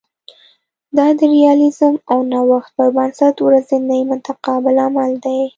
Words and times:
دا 0.97 1.07
د 1.17 1.19
ریالیزم 1.35 1.93
او 2.11 2.19
نوښت 2.31 2.69
پر 2.77 2.87
بنسټ 2.95 3.35
ورځنی 3.41 4.01
متقابل 4.11 4.75
عمل 4.87 5.11
دی 5.25 5.41